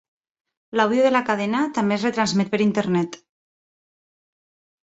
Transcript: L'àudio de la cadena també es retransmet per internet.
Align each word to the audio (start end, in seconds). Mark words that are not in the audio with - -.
L'àudio 0.79 1.03
de 1.07 1.11
la 1.11 1.21
cadena 1.27 1.59
també 1.77 1.97
es 1.97 2.05
retransmet 2.07 2.51
per 2.57 2.63
internet. 2.65 3.21